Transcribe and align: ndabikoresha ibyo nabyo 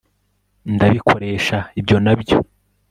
ndabikoresha 0.75 1.57
ibyo 1.79 1.97
nabyo 2.05 2.37